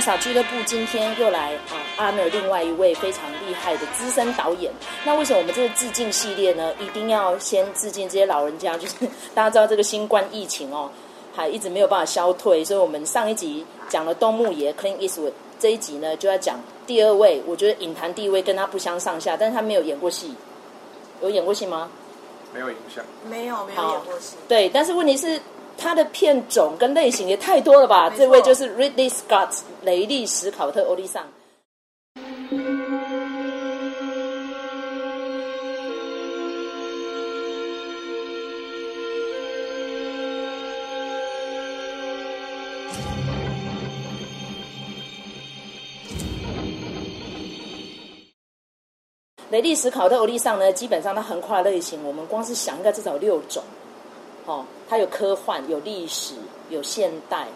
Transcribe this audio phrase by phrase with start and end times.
[0.00, 4.72] 麦撒俱乐部今天又来啊 honor 另外一位非常厉害的资深导演。
[5.04, 6.72] 那为什么我们这个致敬系列呢？
[6.80, 8.94] 一定要先致敬这些老人家，就是
[9.34, 10.90] 大家知道这个新冠疫情哦，
[11.36, 20.34] 还一直没有办法消退，所以我们上一集讲了东木爷 Clint Eastwood，这一集呢就要讲第二位，我觉得影坛地位跟他不相上下，但是他没有演过戏，
[21.20, 21.90] 有演过戏吗？
[22.54, 24.36] 没有影响，没有没有演过戏。
[24.48, 25.38] 对，但是问题是。
[25.82, 28.10] 他的片种跟类型也太多了吧？
[28.10, 31.26] 这位就是 Ridley Scott 雷利史考特欧利桑。
[49.48, 53.62] 雷利史考特欧利桑呢，基本上他横跨类型，我们光是想应该至少六种。
[54.44, 56.34] 哦，它有科幻，有历史，
[56.68, 57.46] 有现代，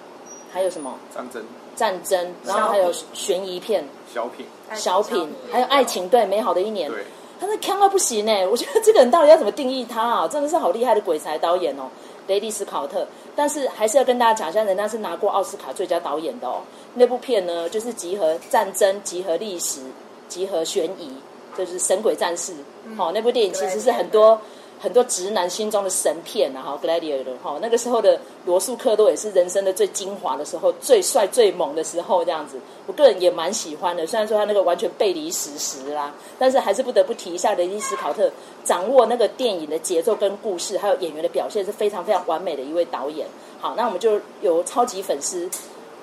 [0.53, 0.97] 还有什么？
[1.13, 1.43] 战争。
[1.75, 3.85] 战争，然后还有悬疑片。
[4.15, 4.47] 小品。
[4.73, 6.89] 小品，还有爱情，对，美好的一年。
[6.89, 7.03] 对。
[7.41, 10.29] 他是强到不行呢，我觉得这个人到底要怎么定义他啊？
[10.29, 11.91] 真的是好厉害的鬼才导演哦，
[12.29, 13.05] 雷迪斯考特。
[13.35, 16.61] 但是还是要跟大家讲一下，人家是拿过奥斯卡最佳导演的哦。
[16.95, 19.81] 那部片呢，就是集合战争，集合历史，
[20.29, 21.13] 集合悬疑，
[21.59, 22.53] 就是《神鬼战士》。
[22.97, 24.41] 哦，那部电影其实是很多。
[24.81, 34.07] 很多直男心中的神片啊，哈，Gladiator 哈，那个时候的罗素克多也是人生的最精华的时候，最帅最猛的时候，这样子，我个人也蛮喜欢的。
[34.07, 38.31] 虽然说他那个完全背离史实啦，但是还是不得不提一下雷利斯考特
[38.63, 43.27] 掌握那个电影的节奏跟故事，还有演员的表现是非常非常完美的一位导演。
[43.61, 45.49] 好，那我们就有超级粉丝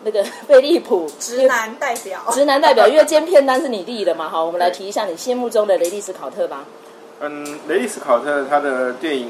[0.04, 6.66] 那个菲利普直男代表，直男代表，因为今天片单是你立的嘛，好，我们来提一下你心目中的雷利斯考特吧。
[7.24, 9.28] 嗯，雷利斯考特他的电影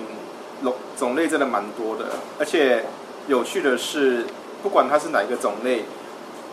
[0.64, 2.06] 种种类真的蛮多的，
[2.39, 2.86] 而且
[3.28, 4.26] 有趣的是，
[4.64, 5.83] 不管他是哪一个种类，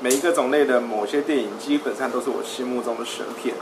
[0.01, 3.55] 每一个种类的某些电影基本上都是我心目中的神片。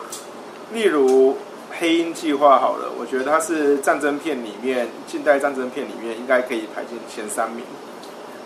[0.73, 1.33] 例如
[1.79, 7.63] 《黑鹰计划》好了，我觉得它是战争片里面近代战争片里面应该可以排进前三名。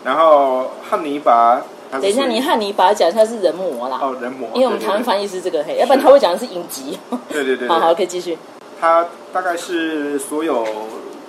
[0.03, 1.56] 然后《汉尼拔》，
[1.93, 4.00] 等一下，你汉尼拔讲一下是人魔啦。
[4.03, 6.99] 哦，人魔，因为我们台湾翻译是这个黑，要不然他会讲的是影集。
[7.28, 8.37] 对对对， 对，好好，可以继续。
[8.81, 10.65] 它大概是所有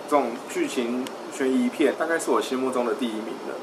[0.09, 3.53] 这种剧情悬疑片，大概是我心目中的第一名的。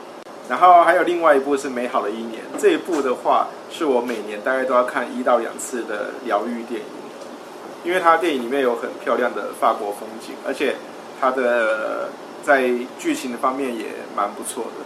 [0.46, 6.86] 然后还有另外一部是《美好的一年》，这一部的话是我每年大概都要看一到两次的疗愈电影，
[7.82, 10.74] 因为它电影里面有很漂亮的法国风景，而且
[11.18, 12.10] 它的
[12.42, 14.84] 在剧情的方面也蛮不错的。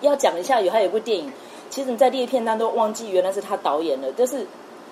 [0.00, 1.30] 要讲一下，有还有部电影，
[1.68, 4.46] 其实你在列片当中忘记原来是他导演的，就是。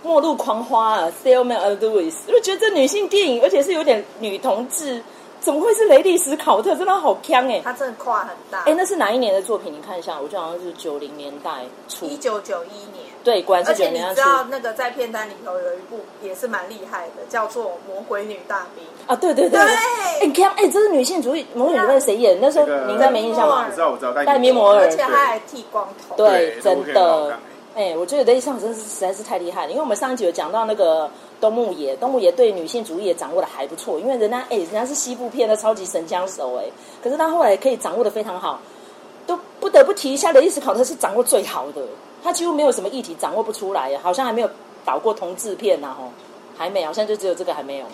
[0.07, 5.03] 末路狂花啊，Thelma and Louise，我觉得这女性电影，而且是有点女同志，
[5.41, 6.75] 怎么会是雷利史考特？
[6.77, 7.61] 真的好强哎！
[7.65, 8.63] 她真的跨很大。
[8.65, 9.73] 哎，那是哪一年的作品？
[9.73, 11.51] 你看一下，我就好像是九零年代
[11.89, 13.05] 初，一九九一年。
[13.25, 14.21] 对，果然是九零年代初。
[14.21, 19.17] 而且你知道那个在片单里头有一部也是蛮厉害的，叫做《魔鬼女大兵》啊！
[19.17, 22.39] 对对对，哎，你看，哎，这是女性主义，魔鬼女大兵谁演？
[22.41, 23.67] 那时候你应该没印象吧？
[23.69, 26.17] 我知道，我知道，戴米摩尔，而且她还剃光头。
[26.17, 27.37] 对，真的。
[27.77, 36.65] 哎，我觉得雷利史考特真是实在是太厉害了，因为我们上一集有讲到那个东木野，东木野对女性主义也掌握的还不错，因为人家哎，人家是西部片的超级神枪手哎，
[37.05, 38.59] 可是他后来可以掌握的非常好，
[39.27, 41.83] 都不得不提一下雷利斯考特是掌握最好的，
[42.25, 44.49] 他几乎没有什么议题掌握不出来，好像还没有
[44.83, 46.13] 导过同志片呐、啊、吼，
[46.57, 47.87] 还没，好像就只有这个还没有。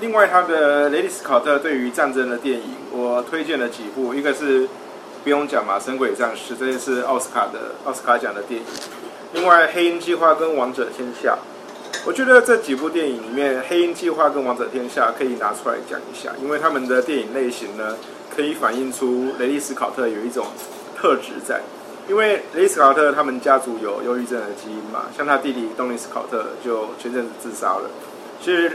[0.00, 4.68] 另外，他的雷利斯考特对于战争的电影，我推荐了几部，一个是
[5.24, 8.66] 不用讲嘛，《神鬼战士》，这也是奥斯卡的奥斯卡奖的电影。
[9.32, 11.38] 另外，《黑鹰计划》跟《王者天下》，
[12.04, 17.96] 我觉得这几部电影里面，《黑鹰计划》跟《王者天下》可以拿出来讲一下，因为他们的电影类型呢，
[18.34, 20.46] 可以反映出雷利斯考特有一种
[20.96, 21.60] 特质在。
[22.08, 27.88] 因为雷利史考特他们家族有忧郁症的基因嘛，像他弟弟东尼斯考特就前阵子自杀了。
[28.42, 28.72] 其实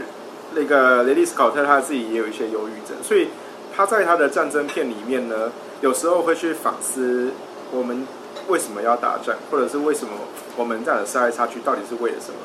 [0.54, 3.28] 那个雷利斯考特他自己也有一些忧郁症，所以
[3.76, 5.52] 他在他的战争片里面呢，
[5.82, 7.30] 有时候会去反思
[7.72, 8.06] 我们。
[8.48, 10.12] 为什么要打仗，或者是为什么
[10.56, 12.38] 我们这样的杀来杀去，到底是为了什么？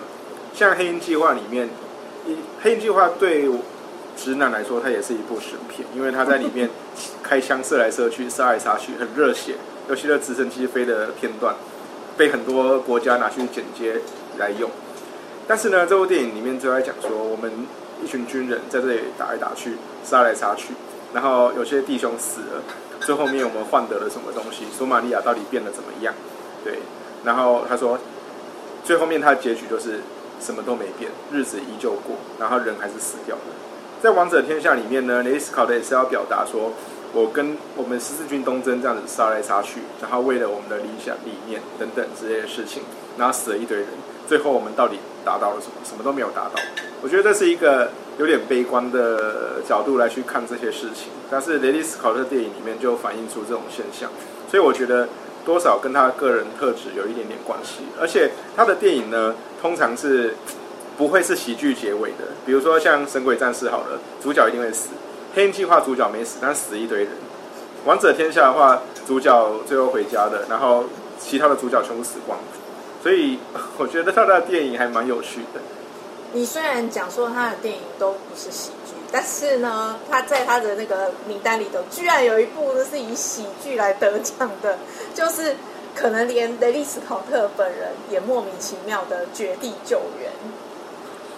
[0.54, 1.70] 像《黑鹰计划》里面，
[2.62, 3.50] 《黑鹰计划》对
[4.18, 6.70] 直男来说，它也是一部神片，因为它在里面
[7.24, 9.56] 开枪射来射去，杀来杀去，很热血。
[9.90, 11.56] 尤其是直升机飞的片段，
[12.18, 13.96] 被很多国家拿去剪接
[14.38, 14.70] 来用。
[15.48, 17.52] 但是呢，这部电影里面就在讲说，我们
[18.04, 19.74] 一群军人在这里打来打去，
[20.04, 20.74] 杀来杀去，
[21.14, 22.62] 然后有些弟兄死了。
[23.02, 24.66] 最后面我们换得了什么东西？
[24.78, 26.14] 索马利亚到底变得怎么样？
[26.64, 26.80] 对，
[27.24, 27.98] 然后他说，
[28.84, 30.00] 最后面他的结局就是
[30.40, 33.36] 什么都没变，日子依旧过，然后人还是死掉。
[34.02, 36.74] 在《王者天下》里面呢，雷斯考特也是要表达说，
[37.14, 42.82] 我跟我们十字军东征这样子杀来杀去，然后为了我们的理想理念等等之类的事情，
[43.18, 43.88] 然后死了一堆人，
[44.28, 45.74] 最后我们到底达到了什么？
[45.84, 46.60] 什么都没有达到。
[47.04, 54.12] 我觉得这是一个有点悲观的角度来去看这些事情，但是雷利斯考特电影里面就反映出这种现象，
[54.48, 55.10] 所以我觉得
[55.44, 60.36] 多少跟他个人特质有一点点关系，而且他的电影呢，通常是
[61.00, 64.90] 不会是喜剧结尾的，比如说像《神鬼战士》好了，主角一定会死，
[65.34, 67.08] 《黑鹰计划》主角没死，但死一堆人，
[67.86, 70.84] 《王者天下》的话，主角最后回家的，然后
[71.18, 72.38] 其他的主角全部死光，
[73.02, 73.40] 所以
[73.80, 75.60] 我觉得他的电影还蛮有趣的。
[76.34, 84.78] 你虽然讲说他的电影都不是喜剧，但是呢，他在他的那个名单里头，居然有一部呢是以喜剧来得奖的，
[85.14, 85.56] 就是
[85.94, 90.30] 可能连雷利斯考特本人也莫名其妙的《绝地救援》。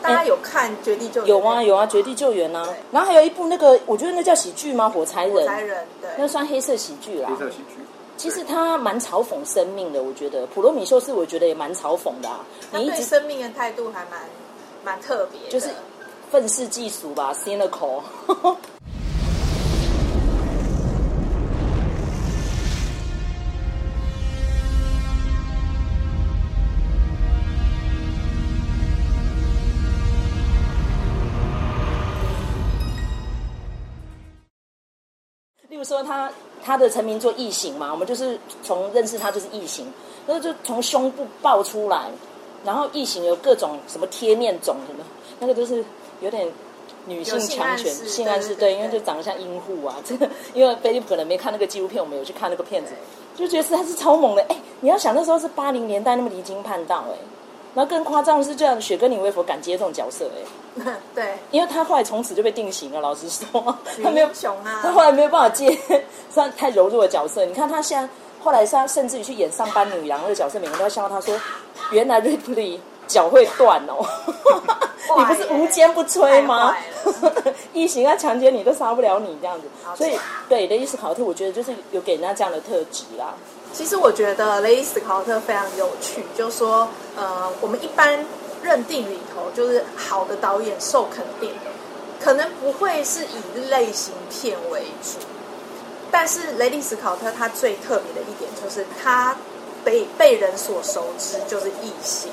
[0.04, 1.26] 大家有看《绝地救援》？
[1.28, 2.68] 有啊，有啊，《绝地救援》啊。
[2.92, 4.90] 然后还有一部那个，我觉得那叫喜剧吗？
[4.90, 5.34] 火柴人。
[5.34, 7.30] 火柴人，对，那算黑色喜剧啦。
[7.32, 7.78] 黑色喜剧。
[8.16, 12.46] 其实他蛮嘲讽生命的，我觉得普罗米修斯，我觉得也蛮嘲讽的啊。
[12.72, 14.20] 他对生命的态度还蛮。
[14.84, 15.70] 蛮特别，就是
[16.30, 18.02] 愤世嫉俗吧，cynical。
[35.70, 36.32] 例如说，他
[36.64, 39.92] 他的成名作《异形》嘛，我们就是从认识他就是异形，
[40.28, 42.12] 然后就从胸部爆出来。
[42.64, 45.04] 然后异形有各种什么贴面种什么，
[45.40, 45.84] 那个都是
[46.22, 46.48] 有点
[47.06, 49.96] 女性强权性暗示，对，因为就长得像阴户啊。
[50.06, 52.94] 这 个因为菲利普可能没看那个纪录片，我们有去看那个片子，
[53.36, 54.42] 就觉得是他是超猛的。
[54.44, 57.18] 哎，你要想那时候是八零年代那么离经叛道，哎，
[57.76, 60.30] 然后更夸张的是这样，雪歌妮·薇佛敢接这种角色，
[60.86, 63.02] 哎， 对，因为他后来从此就被定型了。
[63.02, 65.78] 老实说，他没有熊啊，他后来没有办法接
[66.32, 67.44] 算太柔弱的角色。
[67.46, 68.10] 你看他现在。
[68.44, 71.34] 后来他甚至于去演上班女郎那个角色，每个人都在笑他说
[71.92, 74.06] ：“原来 Ripley 脚会断哦，
[75.18, 76.76] 你不是无坚不摧吗？
[77.74, 80.18] 异形要强奸你都杀不了你这样子。”所以
[80.48, 83.34] 对雷利斯考特，我觉得就是有给人家这样的特质啦。
[83.74, 86.88] 其实我觉得雷利斯考特非常有趣，就是说
[87.18, 88.24] 呃，我们一般
[88.62, 91.52] 认定里头就是好的导演受肯定，
[92.24, 95.20] 可能不会是以类型片为主。
[96.12, 99.36] 但是雷利斯考特他最特别的一点就是他
[99.84, 102.32] 被被人所熟知就是异形。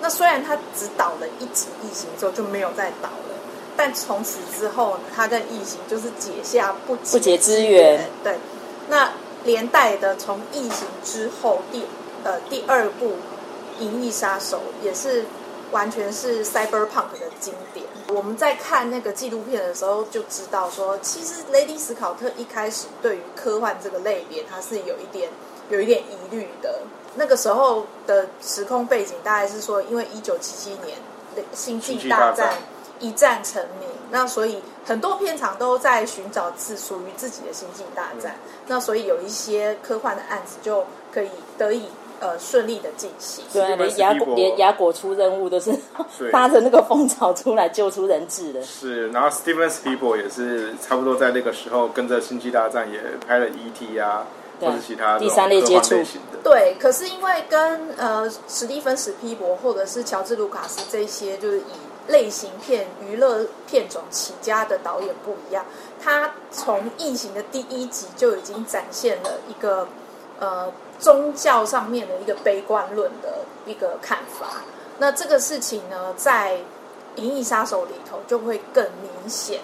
[0.00, 3.34] 那虽然他只导了一集异形之后就没有再导了，
[3.76, 8.08] 但从此之后呢他跟异形就是解下不不解之缘。
[8.22, 8.36] 对，
[8.88, 9.12] 那
[9.44, 11.84] 连带的从异形之后第
[12.24, 13.06] 呃第二部
[13.80, 15.24] 《银翼杀手》也是
[15.72, 17.84] 完全是 cyberpunk 的经典。
[18.08, 25.28] 我们在看那个纪录片的时候，就知道说，其实雷迪斯考特一开始对于科幻这个类别，他是有一点
[25.70, 26.80] 有一点疑虑的。
[27.14, 30.98] 那个时候的时空背景大概是说，因为一九七七年
[31.52, 32.52] 《星际大战》
[32.98, 38.32] 一战成名，那所以很多片场都在寻找自属于自己的《星际大战》，
[38.66, 41.88] 那所以有一些科幻的案子就可以得以。
[42.18, 43.44] 呃，顺利的进行。
[43.52, 45.70] 对，连亚果连亚果出任务都是
[46.32, 48.62] 搭着那个风潮出来 救出人质的。
[48.62, 53.98] 是，然后 Steven Spielberg 也是差不多在那个时候跟着《星际大战》也拍了 E.T.
[53.98, 54.24] 啊，
[54.60, 55.96] 或者其他第三类接触。
[56.42, 65.64] 对，可是因为跟呃史蒂芬史皮博或者是乔治卢卡斯这些就是以类型片娱乐片种起家的导演不一样，
[66.02, 69.88] 他从《异形》的第一集就已经展现了一个
[70.38, 70.72] 呃。
[70.98, 74.62] 宗教上面的一个悲观论的一个看法，
[74.96, 76.56] 那这个事情呢，在
[77.20, 79.60] 《银翼杀手》里头就会更明显。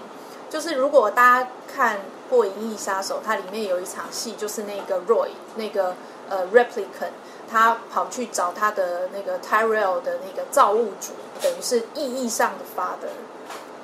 [0.50, 2.00] 就是如果大家看
[2.32, 5.94] 过《银翼杀手》，它里面有一场戏，就是那个 Roy 那个
[6.30, 7.12] 呃 Replicant，
[7.50, 11.12] 他跑去找他的那个 Tyrell 的那个造物主，
[11.42, 13.12] 等于是意义上的 Father，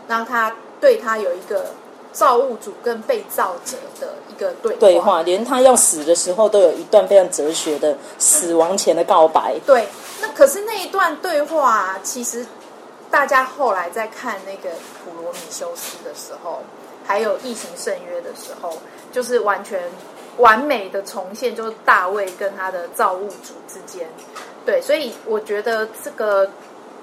[0.08, 1.66] 让他对他有一个。
[2.10, 9.52] 造物主跟被造者的一个对话，对话，连他要死的时候都有一段非常哲学的死亡前的告白。
[9.56, 9.88] 嗯、对，
[10.20, 12.44] 那可是那一段对话，其实
[13.10, 14.74] 大家后来在看那个
[15.04, 16.62] 普罗米修斯的时候，
[17.08, 18.76] 还有异形圣约的时候，
[19.10, 19.82] 就是完全
[20.36, 24.06] 完美的重现，就是大卫跟他的造物主之间。
[24.64, 26.48] 对，所以我觉得这个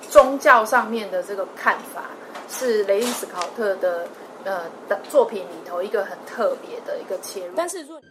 [0.10, 2.04] 宗教上面的这个看法
[2.48, 4.08] 是雷利斯考特的。
[4.48, 8.02] 呃的作品里头一个很特别的一个切入，但是如果，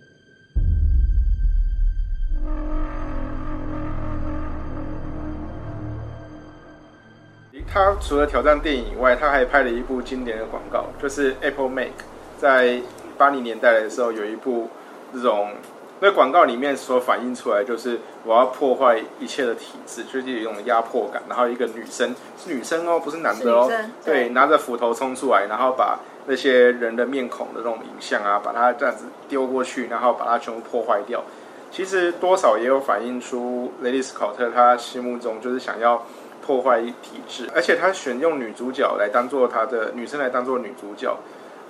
[7.75, 11.91] 他除了挑战电影以外，他还拍了一部经典的广告，就是 Apple Make，
[12.39, 12.81] 在
[13.19, 14.69] 八零年代的时候有一部
[15.13, 15.51] 这种
[15.99, 21.21] 那广告里面所反映出来就是我要破坏一切的体制，就是有一种压迫感。
[21.29, 23.69] 然后一个女生是女生哦，不是男的哦，
[24.05, 31.25] 对，拿着斧头冲出来，然后把那些人的面孔的这种影像啊，把它这样子丢过去，然后把它全部破坏掉。
[31.73, 36.07] 其实多少也有反映出雷利斯考特他心目中就是想要
[36.45, 41.17] 破坏体制，而且他选用女主角来当做他的女生来当做女主角。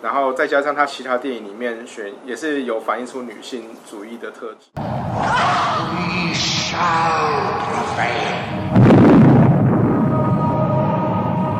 [0.03, 4.67] 然后再加上他其他电影里面选也是有反映出女性主义的特质。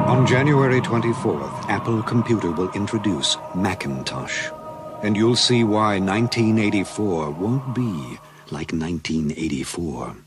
[0.07, 4.51] On January 24th, Apple Computer will introduce Macintosh,
[5.03, 8.19] and you'll see why 1984 won't be
[8.51, 10.24] like 1984.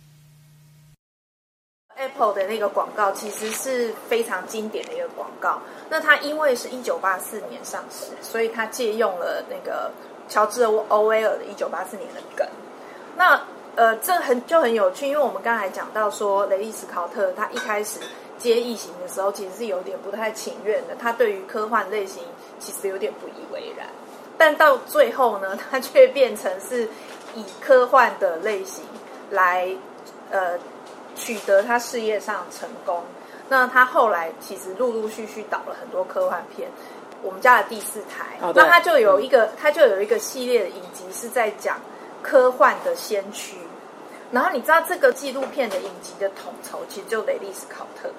[2.08, 5.60] Apple 的那个广告其实是非常经典的一个广告。
[5.90, 9.92] 那它因为是一九八四年上市，所以它借用了那个
[10.30, 12.48] 乔治·欧威尔的一九八四年的梗。
[13.18, 13.42] 那
[13.76, 18.00] 呃，这很就很有趣，因为我们刚才讲到说，雷利斯考特他一开始
[18.38, 20.96] 接异形的时候，其实是有点不太情愿的。
[20.96, 22.24] 他对于科幻类型
[22.60, 23.88] 其实有点不以为然，
[24.38, 26.88] 但到最后呢，他却变成是
[27.36, 28.84] 以科幻的类型
[29.30, 29.70] 来
[30.32, 30.58] 呃。
[31.18, 33.04] 取得他事业上成功，
[33.50, 36.70] 那他后来其实陆陆续续导了很多科幻片。
[37.24, 41.78] 我们家的第四台，哦、那他就有一个，嗯、他就有一个系列的影集是在讲
[42.22, 43.58] 科幻的先驱。
[44.32, 48.10] 然后你知道这个纪录片的影集的统筹其实就雷利斯考特，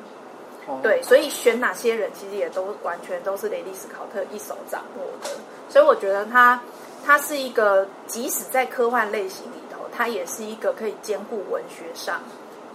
[0.67, 5.37] 哦、对，所以选哪些人其实也都完全都是雷利斯考特一手掌握的。
[5.69, 6.61] 所以我觉得他
[7.07, 12.21] 他是一个，即使在科幻类型里头，他也是一个可以兼顾文学上。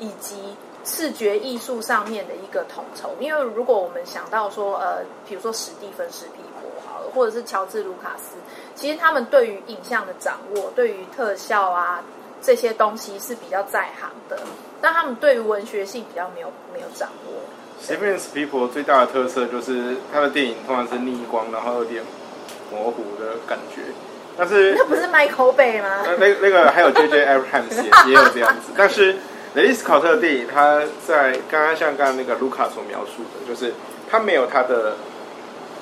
[0.03, 0.35] 以及
[0.83, 8.35] 视觉艺术上面的一个统筹，因为如果我们想到说，呃，比如说史蒂芬史匹柏好了，或者是乔治卢卡斯，
[8.75, 12.03] 其实他们对于影像的掌握，对于特效啊
[12.41, 14.37] 这些东西是比较在行的，
[14.81, 17.33] 但他们对于文学性比较没有没有掌握。
[17.81, 22.03] 史蒂芬史匹柏最大的特色就是他的电影通常是逆光，然后有点
[22.69, 23.83] 模糊的感觉，
[24.37, 26.03] 但是那不是 Michael Bay 吗？
[26.19, 27.25] 那那个还有 J.J.
[27.25, 29.15] Abrams 也也有这样子，但是。
[29.55, 33.71] 雷斯考特的电影，他在刚刚像刚刚那个卢卡所描述的，就是
[34.09, 34.95] 他没有他的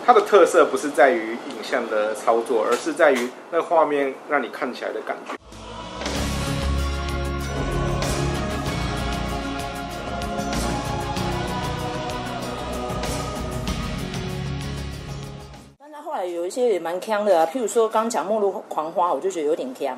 [0.05, 5.37] 他的特色，不是在于影像的操作，而是在于那画面让你看起来的感觉。
[15.79, 19.95] 但他后来有一些也蛮锵的啊，譬如说刚讲《末路狂花》，我就觉得有点锵。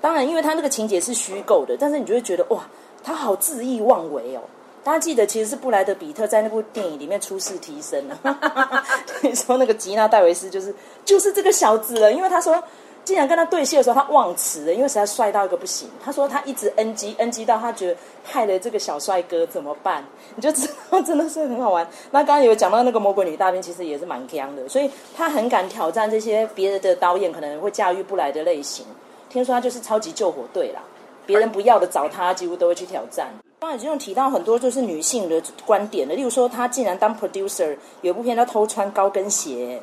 [0.00, 2.62] 当然，因为他那个情节是虚构的，但是你就会觉得哇。
[3.02, 4.40] 他好恣意妄为哦！
[4.84, 8.18] 大家记得，其实是布莱德彼特在那部电影里面出世提升了。
[9.20, 10.74] 所以说那个吉娜戴维斯就是
[11.04, 12.62] 就是这个小子了，因为他说，
[13.04, 15.90] 竟然跟他对戏的时候他忘词了，因为实在帅到一个不行。
[16.02, 20.02] 他说他一直 NG NG 到他觉得害了这个小帅哥怎么办？
[20.36, 21.86] 你就知道真的是很好玩。
[22.12, 28.86] 那刚刚有讲到那个魔鬼女大兵，其实也是蛮强的，所以他很敢挑战这些别人的导演可能会驾驭不来的类型。
[29.28, 30.80] 听说他就是超级救火队啦。
[31.28, 33.28] 别人不要的找他，几乎都会去挑战。
[33.60, 39.78] 刚才已经有提到很多就是女性的观点了，例如说她竟然当 producer，有部片他偷穿高跟鞋，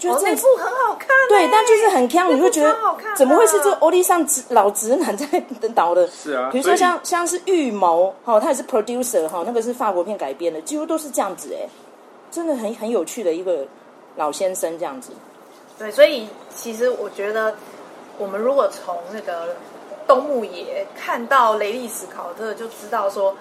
[0.00, 1.08] 就得这部很好看。
[1.28, 2.76] 对，但就是很锵，你会觉得
[3.16, 5.26] 怎么会是这个欧丽上直老直男在
[5.76, 6.08] 导的？
[6.08, 11.68] 是啊，比如说像像是预谋，哈，他也是 producer，哈，那个是法国片改编的，几乎都是这样子，哎，
[12.32, 13.64] 真的很很有趣的一个
[14.16, 15.12] 老先生这样子。
[15.78, 17.54] 对，所以其实我觉得，
[18.18, 19.54] 我们如果从那个。
[20.06, 23.34] 东牧野看到雷利史考特就知道说，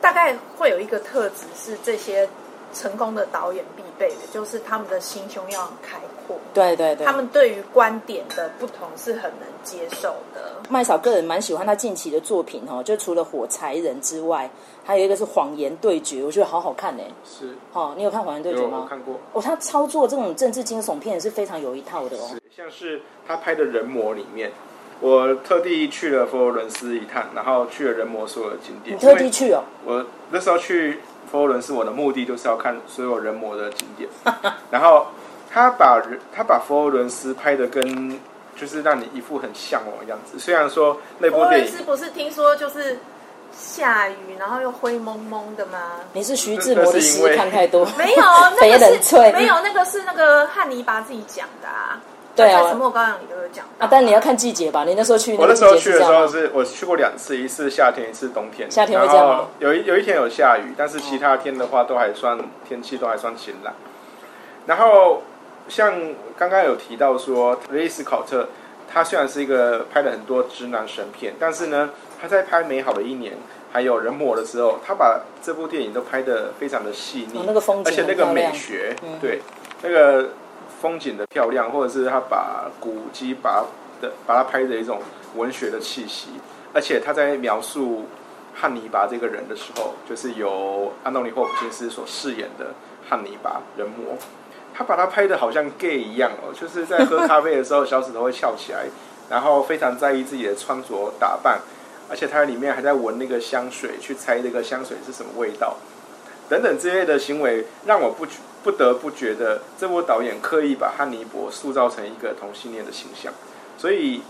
[0.00, 2.28] 大概会有一个特质是这些
[2.72, 6.38] 成功的导演必备的，就是他们的心胸要很开阔。
[6.54, 10.60] 对对对，他们对于观点的不同是很能接受的。
[10.68, 14.48] 麦嫂个人蛮喜欢他近期的作品哦，就除了《火柴人》之外，
[14.84, 17.02] 还有一个是《谎言对决》，我觉得好好看呢。
[17.24, 18.82] 是，哦，你有看《谎言对决》吗？
[18.84, 19.16] 我看过。
[19.32, 22.28] 哦，他操作这种政治惊悚片也是非常有一套的哦。
[22.30, 24.52] 是，像是他拍的人魔里面。
[25.00, 28.96] 我特地去了佛罗伦斯一趟，然后去了人魔所有的景点。
[28.96, 29.64] 你特地去哦？
[29.84, 34.08] 我那时候去佛罗伦斯，我的目的就是要看所有人魔的景点。
[34.70, 35.06] 然后
[35.50, 38.20] 他把人，他把佛罗伦斯拍的跟
[38.56, 40.38] 就是让你一副很向往的样子。
[40.38, 42.98] 虽然说那部电影是不是听说就是
[43.56, 45.92] 下雨，然后又灰蒙蒙的吗？
[46.12, 47.86] 你是徐志摩的诗看太多？
[47.96, 48.22] 没有，
[48.60, 51.98] 那个是 没有，那个是那个汉尼拔自己讲的啊。
[52.40, 54.84] 对啊，沉默羔羊里都有讲啊，但你要看季节吧。
[54.84, 58.70] 你那时候去，我那时候去的时候是我去过两次，一次夏天，一次冬天。
[58.70, 59.48] 夏天会这样吗？
[59.58, 63.74] 有一有一天有下雨，但是其他天的话都还算天气都还算晴朗。
[64.66, 65.22] 然后
[65.68, 65.94] 像
[66.36, 68.48] 刚刚有提到说，雷利斯考特
[68.92, 73.32] 他虽然是一个拍了很多直男神片，但是呢，他在拍《美好的一年》
[73.72, 79.40] 还有《人魔》的时候，他把这部电影都拍得非常的细腻，哦那个风景而且那个美学，嗯、对
[79.82, 80.30] 那个
[80.80, 83.64] 风景的漂亮，或者是他把古迹把
[84.00, 85.00] 的把它拍的一种
[85.36, 86.28] 文学的气息，
[86.72, 88.06] 而且他在描述
[88.54, 92.74] 汉尼拔这个人的时候，就是由安东尼霍普金斯所饰演的
[93.08, 94.16] 汉尼拔人魔。
[94.72, 98.86] 他把他拍的好像 gay 一样哦，就是在喝咖啡的时候，小指头会翘起来，
[99.28, 101.60] 然后非常在意自己的穿着打扮，
[102.08, 105.76] 而且他里面还在闻那个香水，去猜这个香水是什么味道，
[106.48, 108.24] 等等之类的行为，让我不
[108.62, 113.32] 不得不觉得这部导演刻意把汉尼拔塑造成一个同性恋的形象，
[113.78, 114.22] 所以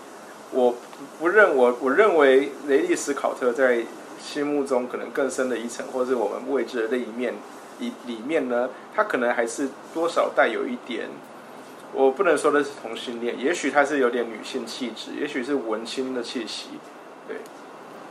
[0.53, 0.75] 我
[1.19, 3.85] 不认我我认为雷利史考特在
[4.23, 7.35] 心目中可能更深的一层，或是我们未知的那一面。
[7.81, 11.09] 里里面呢，他可能还是多少带有一点，
[11.95, 16.67] 我不能说的是同性恋，也许他是有点女性气质，也许是文青的气息，
[17.27, 17.39] 对，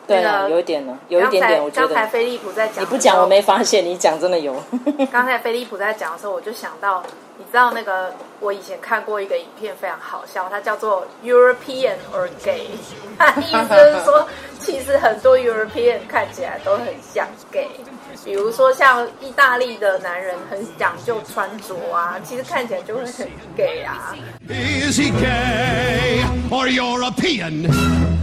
[0.09, 1.63] 对啊，有一点呢，有一点点。
[1.63, 4.55] 我觉得刚才菲利普在讲，你不讲我没发现，你讲真的有。
[5.11, 7.03] 刚才菲利普在讲的时候，我就想到，
[7.37, 12.67] 你知道那个我以前看过一个影片，非常好笑，它叫做 European or Gay，
[13.19, 14.27] 它意思就是说，
[14.59, 17.69] 其实很多 European 看起来都很像 gay。
[18.25, 24.15] 比如说，像意大利的男人很讲究穿着啊，其实看起来就会很 gay 啊。
[24.49, 28.18] Is he gay or European?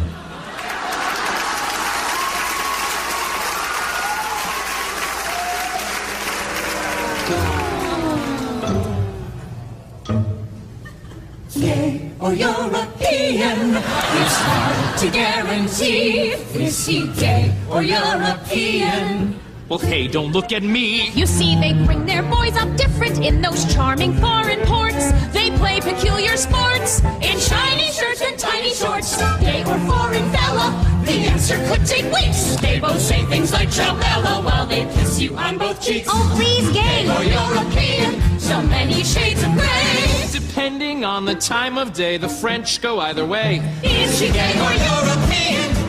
[11.56, 13.76] yay, or oh, European?
[13.76, 19.45] It's hard to guarantee, is he gay or European?
[19.68, 21.10] Well, hey, don't look at me.
[21.10, 25.10] You see, they bring their boys up different in those charming foreign ports.
[25.32, 29.16] They play peculiar sports in shiny shirts and tiny shorts.
[29.40, 32.54] Gay or foreign fella, the answer could take weeks.
[32.60, 33.96] They both say things like Ciao
[34.42, 36.08] while they kiss you on both cheeks.
[36.12, 40.28] Oh, please, gay, gay or European, so many shades of gray.
[40.30, 43.60] Depending on the time of day, the French go either way.
[43.82, 45.85] Is she gay or European?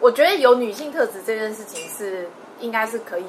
[0.00, 3.26] 我觉得有女性特质这件事情是应该是可以，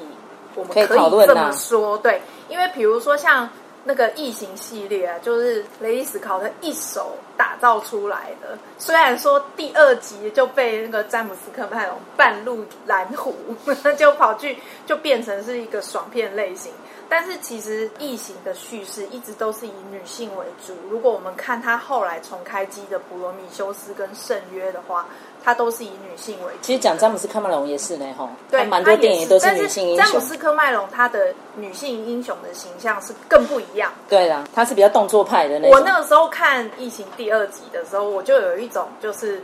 [0.56, 0.88] 我们可以
[1.28, 3.50] 这么说，对，因为比如说像
[3.84, 8.58] 那个异形系列啊，就是雷伊斯考特一手打造出来的。
[8.78, 13.36] 虽然说第二集就被那个詹姆斯科派隆半路拦虎，
[13.98, 16.72] 就跑去就变成是一个爽片类型，
[17.10, 20.74] 但是其实异形的叙事一直都是以女性为主。
[20.90, 25.08] 如果我们看他后来重开机的《普罗米修斯》跟《圣约》的话。
[25.44, 26.60] 他都是以女性为主。
[26.62, 30.06] 其实讲詹姆斯·科麦隆也是呢，吼，对，蛮多电影都是女性英雄。
[30.06, 33.92] 詹姆斯·科麦隆他的女性英雄的形象是更不一样。
[34.08, 35.72] 对啦，他是比较动作派的那种。
[35.72, 39.42] 我那个时候看《异形》第二集的时候，我就有一种就是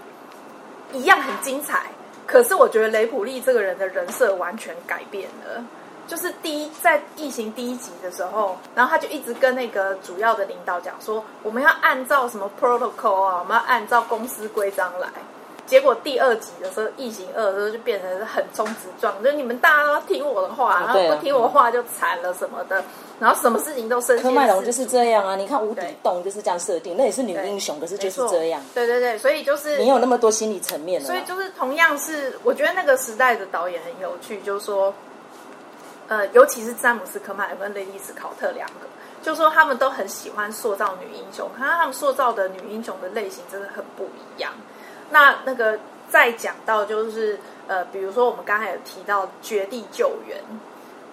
[0.94, 1.88] 一样很精彩，
[2.26, 5.64] 可是我觉得雷普利这个人的人设完全改变了。
[6.08, 15.08] 就是第一在《异形》第一集的时候，然后他就一直跟那个主要的领导讲说，我们要按照什么 protocol 啊，我们要按照公司规章来。
[15.68, 22.82] 结果第二集的时候，异形二的时候就变成是很忠直状，就是你们大家都要听我的话，然后不听我话就惨了什么的，
[23.20, 24.24] 然后什么事情都生气。
[24.24, 25.36] 科麦龙就是这样啊！
[25.36, 28.62] 你看无底洞就是这样设定，那也是女英雄，可是就是这样。
[28.74, 31.02] 对对对，所以就是你有那么多心理层面。
[31.02, 34.94] 所以就是同样是，我觉得那个时代的导演很有趣，就是说，
[36.08, 38.88] 呃，尤其是詹姆斯科麦隆跟雷利斯考特两个，
[39.22, 44.54] 就是说他们都很喜欢塑造女英雄，可是他们塑造的女英雄的类型真的很不一样。
[45.10, 50.38] 那那个再讲到就是呃，比如说我们刚才有提到《绝地救援》，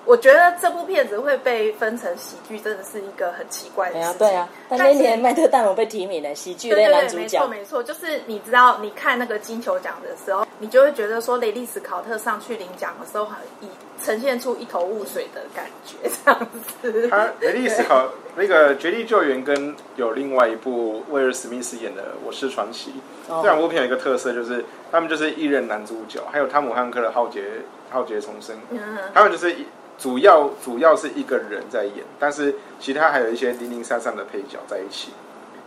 [0.04, 4.18] 我觉得这部片子会被分成喜剧，真的是一个很奇怪的事情。
[4.18, 7.22] 对啊，但那年麦特戴蒙被提名了喜剧类男主角。
[7.22, 13.68] 没错没错，就是你知道，你看那个金球奖的时候，你就会觉得说雷利史考特上去领奖的时候，很以
[14.04, 17.08] 呈现出一头雾水的感觉， 这样子。
[17.08, 22.90] 他雷利史考那个《绝地救援》跟有另外一部威尔史密斯演的《我是传奇》。
[23.42, 27.42] 这两部片有一个特色，就是他们就是一任男主角，还有汤姆汉克的浩劫
[27.90, 28.56] 浩劫重生，
[29.14, 29.54] 他们就是
[29.98, 35.12] 主要主要是一个人在演，但是其他还有一些零零散散的配角在一起。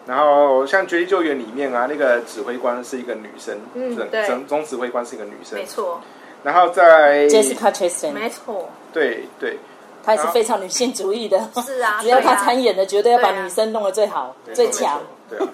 [0.05, 5.99] 然后像《绝地救援》里面啊，那个指挥官是一个女生，嗯，对，总总指挥官是一个女生，没错。
[6.43, 9.57] 然后在 Jessica Chastain，没错，对对。
[10.03, 15.01] 她也是非常女性主义的，是啊， 只要她参演的，绝对要把女生弄得最好、最强。
[15.29, 15.45] 对啊，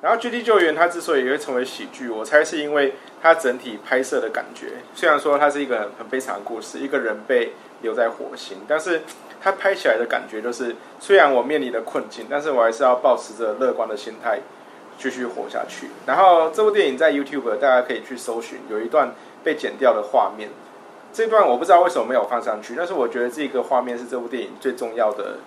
[0.00, 4.68] 然后《绝地救援》它之所以也会成为喜剧，我猜是因为它整体拍摄的感觉。
[4.94, 7.50] 虽然说它是一个很悲惨的故事，一个人被
[7.82, 9.02] 留在火星，但是
[9.42, 14.38] 它拍起来的感觉就是，虽然我面临的困境，但是我还是要保持着乐观的心态
[14.96, 15.88] 继续活下去。
[16.06, 19.12] 然后这部电影在 YouTube 大家可以去搜寻，有一段
[19.46, 20.50] 被剪掉的画面，
[21.12, 25.38] 这段我不知道为什么没有放上去，但是我觉得这个画面是这部电影最重要的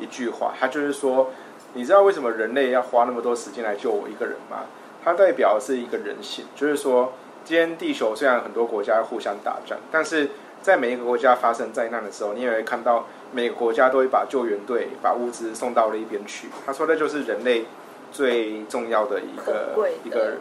[0.00, 1.30] 一句话，它就是说，
[1.74, 4.64] 你知道为什么人类要花那么多时间来救我一个人吗？
[5.04, 7.12] 它代表的是一个人性，就是说，
[7.44, 16.48] 今天地球虽然很多国家互相打仗，但是在每一个国家发生灾难的时候，你也会看到每个国家都会把救援队把物资送到了一边去。
[16.66, 17.66] 他说，那就是人类
[18.10, 20.38] 最重要的一个一个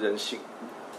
[0.00, 0.38] 人性。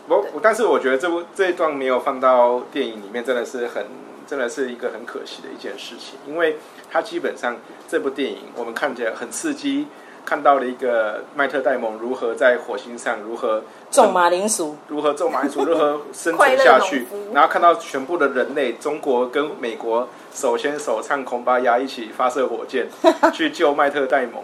[0.07, 3.85] 我但是我觉得这部这一段没有放到电影里面，真的是很
[4.25, 6.57] 真的是一个很可惜的一件事情，因为
[6.91, 9.87] 它基本上这部电影我们看起来很刺激。
[10.25, 22.89] 看到了一个麦特戴蒙如何在火星上如何种马铃薯，如何种马铃薯，如何生存下去， 然后看到全部的人类，中国跟美国手牵手唱《孔巴亚》，一起发射火箭
[23.31, 24.43] 去救麦特戴蒙。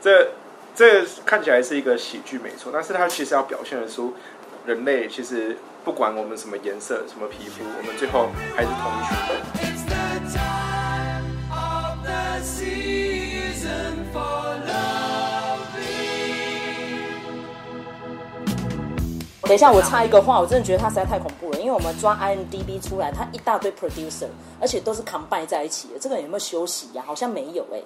[0.00, 0.28] 这
[0.76, 4.14] 这看起来是一个喜剧，没错，但是它其实要表现的出
[4.68, 9.40] 人类其实不管我们什么颜色、什么皮肤，我们最后还是同一群人。
[19.40, 21.58] 等一下，我插一个话，我真的觉得他实在太恐怖了。
[21.58, 24.28] 因为我们抓 IMDB 出来，他一大堆 producer，
[24.60, 25.98] 而且都是 combine 在一起的。
[25.98, 27.06] 这个人有没有休息呀、啊？
[27.06, 27.84] 好像没有哎、欸。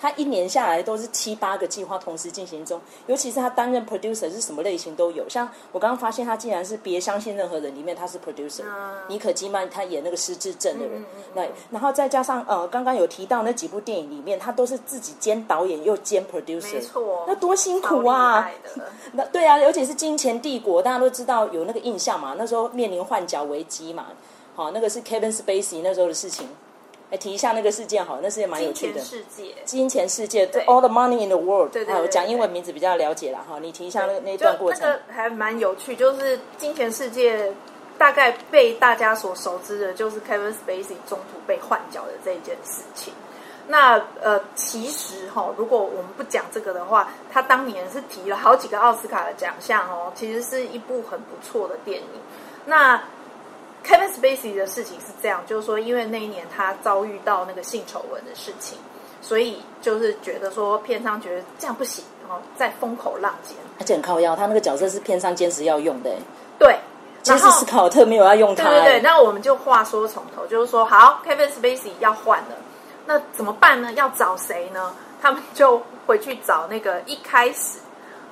[0.00, 5.28] 他一年下来都是七八个计划同时进行中，尤其是他担任 producer 是什么类型都有。
[5.28, 8.64] 像我刚刚发现他竟然是别相信任何人里面他是 producer，
[9.08, 18.50] 尼可基曼他演那个失智症的人，对，然后再加上呃刚刚有提到那几部电影里面，他都是自己兼导演又兼 producer，没错，那多辛苦啊！
[19.12, 24.06] 那对啊，尤其是《金钱帝国》，大家都知道有那个印象嘛，那时候面临换角危机嘛，
[24.54, 26.48] 好，那个是 Kevin Spacey 那时候的事情。
[27.10, 29.00] 来提一下那个事件，好，那事件蛮有趣的。
[29.00, 31.72] 金钱世界，金钱世界，All the money in the world。
[31.72, 33.58] 对对，对，我讲英文名字比较了解了哈。
[33.60, 34.82] 你提一下那那段过程。
[34.82, 37.52] 那个还蛮有趣，就是金钱世界
[37.98, 43.12] 大概被大家所熟知的，就是 Kevin Spacey 中途被换角的这一件事情。
[43.66, 52.06] 那呃，其实哈，如果我们不讲这个的话，他当年是提了好几个奥斯卡的奖项哦，其实是一部很不错的电影。
[52.66, 53.00] 那
[53.84, 58.78] Kevin Spacey 的事情是这样，就是说，因为那一年他遭遇到那个性丑闻的事情，
[59.20, 63.56] 所以就是觉得说片商觉得这样不行，然后在风口浪尖。
[63.78, 66.10] 而且很靠腰，他那个角色是片商坚持要用的。
[66.58, 66.78] 对，
[67.22, 68.68] 其实斯考特没有要用他。
[68.68, 72.56] 对对对，那我们就话说从头，就是说，好，Kevin Spacey 要换了，
[73.06, 73.90] 那怎么办呢？
[73.94, 74.94] 要找谁呢？
[75.22, 77.78] 他们就回去找那个一开始，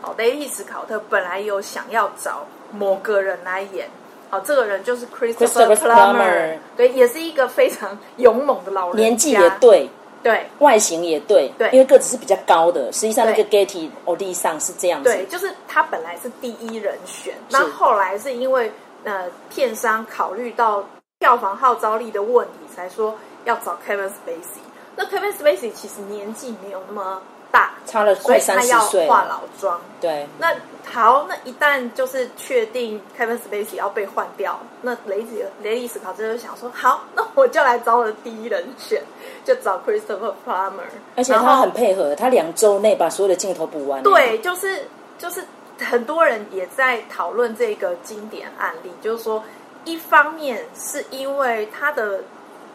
[0.02, 3.88] 哦，雷利史考特本来有想要找某个人来演。
[4.30, 9.88] 哦，这个人就是 Christopher Plummer，对，也是一个非常勇猛的老人，年纪也对，
[10.22, 12.92] 对，外形也对，对，因为个子是比较高的。
[12.92, 18.70] 实际上，那个 Getty 欧弟上是这样子，对，就是他本来是第一人选，那后来是因为
[19.04, 20.84] 呃片商考虑到
[21.20, 23.14] 票房号召力的问题，才说
[23.44, 24.60] 要找 Kevin Spacey。
[24.94, 27.22] 那 Kevin Spacey 其实年纪没有那么。
[27.50, 29.80] 大差了快三十岁，化老妆。
[30.02, 30.54] 对，那
[30.90, 39.02] 好，那一旦就是确定 Kevin Spacey 要被换掉，那雷子雷利斯考特就想说，好，那我就来找我的第一人选，
[39.44, 40.88] 就找 Christopher Plummer。
[41.16, 44.02] 而且他很配合，他两周内把所有的镜头补完。
[44.02, 45.44] 对，就是就是
[45.78, 49.44] 很多人也在讨论这个经典案例，就是说，
[49.84, 52.20] 一方面是因为他的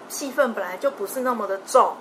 [0.07, 1.95] 戏份本来就不是那么的重，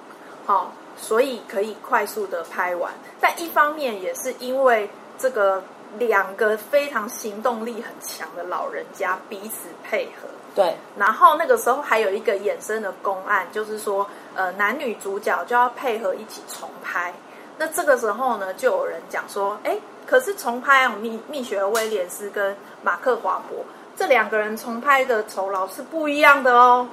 [0.47, 0.73] 好。
[0.95, 5.65] 所以可以快速的拍完，但一方面也是因为这个
[5.99, 10.29] 两个非常行动力很强的老人家彼此配合。
[10.55, 17.13] 对，然后那个时候还有一个衍生的公案，就是说，呃，男女主角就要配合一起重拍。
[17.57, 23.65] 那这个时候呢，就有人讲说，哎，可是重拍啊，蜜蜜雪儿威廉斯跟马克华伯
[23.97, 26.87] 这两个人重拍的酬劳是不一样的哦。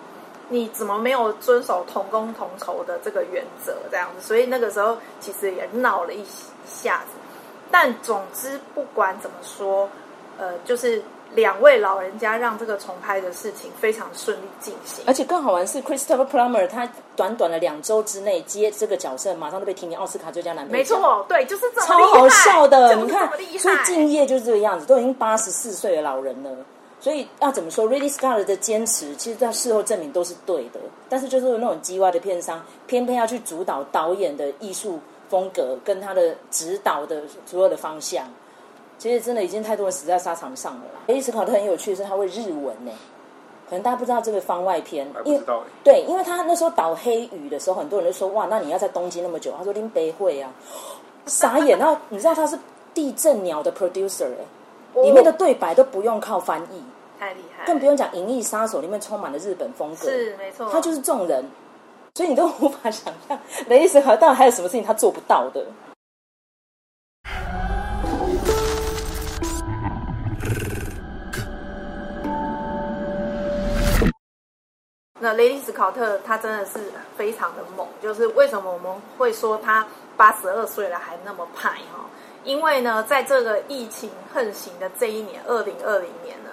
[0.48, 3.76] 你怎么没有遵守同工同酬的这个原则？
[3.92, 6.26] 这样子，所以那个时候其实也闹了一
[6.66, 7.19] 下子。
[7.72, 9.90] 但总之不管怎么说，
[10.38, 11.02] 呃，就是
[11.36, 15.04] 两位老人家让这个重拍的事情非常顺利进行。
[15.06, 20.96] 而且更好玩是，Christopher Plummer 他短短的两周之内接这个角色，马上都被提名奥斯卡最佳男配角。
[20.96, 22.96] 没错，对，就是这么超好笑的。
[22.96, 23.30] 你看，
[23.60, 26.50] 所以敬业就是这个样子，都已经八十四岁的老人了。
[27.02, 30.80] 所以要怎么说，Ridley Scott 的坚持，其实在事后证明都是对的。
[31.08, 38.26] 但是就是那种叽歪的片商，偏偏要去主导导演的艺术风格跟他的指导的所有的方向，
[38.98, 41.00] 其实真的已经太多人死在沙场上了啦。
[41.08, 42.92] Ridley Scott 很有趣的是，他会日文呢，
[43.70, 45.62] 可能大家不知道这个番外篇，还不知道。
[45.84, 50.52] 对，因为他那时候导黑鱼的时候，很多人就说哇，那你要在东京那么久，他说林北会啊，
[51.28, 51.78] 傻眼。
[51.78, 52.58] 然后 你知道他是
[52.94, 54.46] 地震鸟的 producer 哎、
[54.96, 56.84] 哦，里面的对白都不用靠翻译，
[57.20, 61.46] 太厉害，更不用讲《银翼杀手》里面充满了日本风格，是没错，他就是这种人，
[62.20, 65.66] 所以你都无法想象雷利斯考特还有什么事情他做不到的。
[75.22, 82.04] 那雷利斯考特他真的是非常的猛，就是为什么我们会说他八十二岁了还那么派哈？
[82.44, 86.50] 因为呢，在这个疫情横行的这一年，二零二零年呢，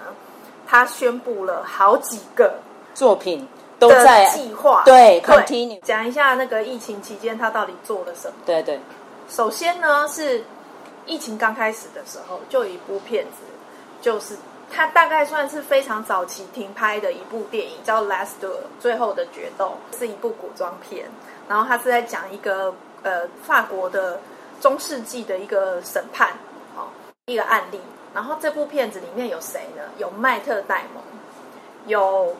[0.65, 2.57] 他宣布了好几个
[2.93, 3.45] 作品
[3.79, 8.33] 都在计划，对，continue 讲一下那个疫情期间他到底做了什么？
[8.45, 8.79] 对对，
[9.29, 10.43] 首先呢是
[11.05, 13.43] 疫情刚开始的时候，就有一部片子
[14.01, 14.35] 就是。
[14.69, 18.49] 它大概算是非常早期停拍的一部电影，叫《Last Duel》
[18.81, 21.05] 最后的决斗，是一部古装片。
[21.47, 24.19] 然后它是在讲一个呃法国的
[24.59, 26.31] 中世纪的一个审判，
[26.75, 26.87] 好、哦、
[27.27, 27.79] 一个案例。
[28.13, 29.83] 然后这部片子里面有谁呢？
[29.99, 31.01] 有麦特戴蒙，
[31.85, 32.35] 有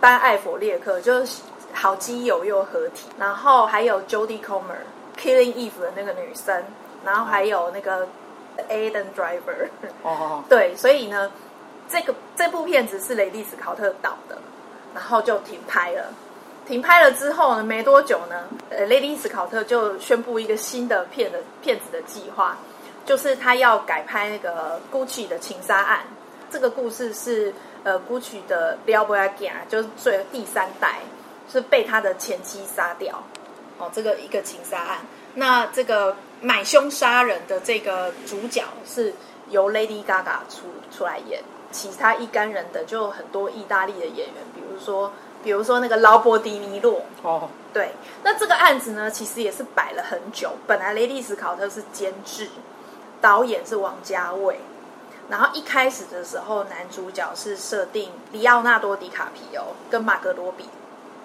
[0.00, 3.08] 班艾佛列克，就是好基友又合体。
[3.18, 4.82] 然后还有 Jodie Comer，
[5.20, 6.64] 《Killing Eve》的那个女生。
[7.04, 8.06] 然后还有那个
[8.68, 9.68] Aden Driver。
[10.02, 11.30] 哦，对，所以呢。
[11.92, 14.38] 这个这部片子是雷利斯考特导的，
[14.94, 16.04] 然后就停拍了。
[16.64, 22.56] 停拍了之后呢，没多久呢，呃，雷利斯考特就宣布一个新的片的片子的计划，
[23.04, 26.02] 就是他要改拍那个 Gucci 的情杀案。
[26.48, 27.52] 这个故事是
[27.84, 31.00] 呃 Gucci 的 Leo Boyega，就是最第三代，
[31.50, 33.22] 是被他的前妻杀掉。
[33.78, 34.98] 哦，这个一个情杀案。
[35.34, 39.14] 那这个买凶杀人的这个主角是
[39.48, 41.42] 由 Lady Gaga 出出来演。
[41.72, 47.92] 其他一干人的就很多意大利的演员，比如说，比如说那个劳勃迪尼洛哦，对，
[48.24, 50.50] 那这个案子呢，其实也是摆了很久。
[50.66, 52.48] 本来雷利斯考特是监制，
[53.20, 54.58] 导演是王家卫，
[55.30, 60.64] 然后一开始的时候，男主角是设定里奥纳多·迪卡皮欧跟马格罗比，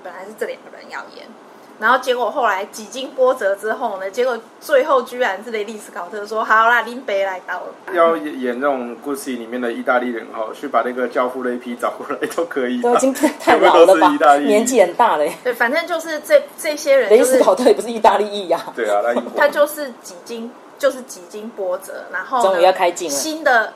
[0.04, 1.26] 本来是这两个人要演。
[1.78, 12.82] 然后结果后来几经波折之后呢，结果最后居然是雷利斯考特说：“好啦，林北来到了。”要演这种故事里面的意大利人哈，去把那个教父雷皮找过来都可以。
[12.82, 14.38] 都已经太老了吧？
[14.38, 15.26] 年纪很大了。
[15.44, 17.22] 对，反正就是这这些人、就是。
[17.24, 18.64] 雷利斯考特也不是意大利裔呀。
[18.74, 19.02] 对啊，
[19.36, 23.14] 他就是几经就是几经波折，然后终于要开镜了。
[23.14, 23.74] 新的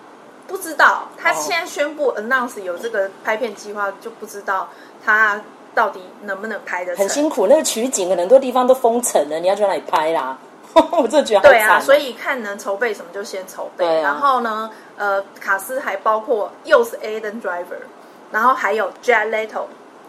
[0.50, 4.68] 不知道，他现在宣布 announce 有这个拍片计划，就不知道
[5.06, 5.40] 他。
[5.76, 7.04] 到底能不能拍得成？
[7.04, 10.36] 很辛苦，那个取景很多地方都封城了，你要去哪里拍啦？
[10.74, 13.86] 我真的觉得对啊，所以看能筹备什么就先筹备。
[13.86, 17.80] 啊、然后呢，呃，卡斯还包括又是 Aden Driver，
[18.32, 19.62] 然后还有 Jared Leto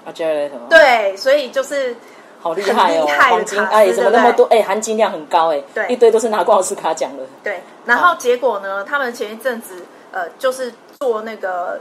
[0.06, 1.94] 啊，Jared Leto 对，所以就是
[2.40, 4.46] 好厉害哦，黄金哎，怎么那么多？
[4.46, 7.22] 哎，含金量很高哎，对，一堆都是拿过奥斯卡奖的。
[7.44, 11.80] 对，然后结果呢，他们前一阵子呃，就是做那个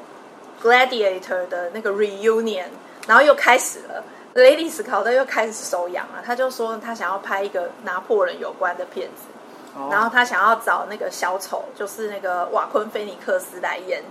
[0.62, 2.66] Gladiator 的那个 reunion。
[3.08, 4.04] 然后又开始了，
[4.36, 6.22] 雷利斯考特又开始手痒了。
[6.24, 9.24] 他就说他想要拍一个拿破仑有关的片子，
[9.76, 14.04] 哦、然后他想要找那个小丑，就是那个瓦昆菲尼克斯来演